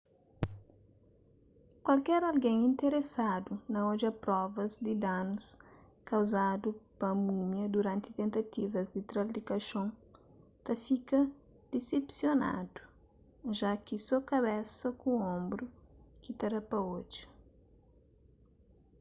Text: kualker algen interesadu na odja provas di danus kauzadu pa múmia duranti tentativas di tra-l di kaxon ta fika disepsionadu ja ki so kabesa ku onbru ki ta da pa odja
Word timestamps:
kualker 1.85 2.23
algen 2.29 2.57
interesadu 2.69 3.53
na 3.73 3.79
odja 3.91 4.11
provas 4.23 4.73
di 4.85 4.93
danus 5.05 5.45
kauzadu 6.09 6.69
pa 6.99 7.09
múmia 7.25 7.65
duranti 7.73 8.09
tentativas 8.19 8.87
di 8.95 9.01
tra-l 9.09 9.29
di 9.35 9.41
kaxon 9.49 9.87
ta 10.65 10.73
fika 10.85 11.19
disepsionadu 11.71 12.81
ja 13.59 13.71
ki 13.85 13.95
so 14.05 14.17
kabesa 14.29 14.87
ku 15.01 15.09
onbru 15.35 15.65
ki 16.21 16.31
ta 16.39 16.47
da 16.53 16.61
pa 16.69 16.77
odja 16.95 17.23